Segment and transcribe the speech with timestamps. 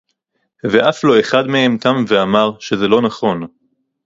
[0.71, 3.47] ואף לא אחד מהם קם ואמר שזה לא נכון